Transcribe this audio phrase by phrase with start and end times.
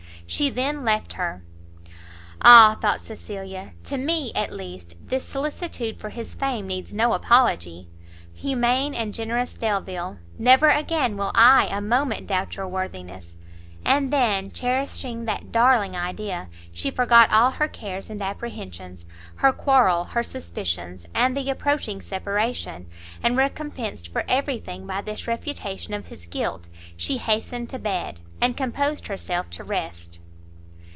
[0.27, 1.43] She then left her.
[2.41, 7.89] "Ah!" thought Cecilia, "to me, at least, this solicitude for his fame needs no apology!
[8.33, 10.19] humane and generous Delvile!
[10.39, 13.35] never, again, will I a moment doubt your worthiness!"
[13.83, 19.05] And then, cherishing that darling idea, she forgot all her cares and apprehensions,
[19.37, 22.85] her quarrel, her suspicions, and the approaching separation,
[23.21, 28.21] and, recompensed for every thing by this refutation of his guilt, she hastened to bed,
[28.39, 30.19] and composed herself to rest.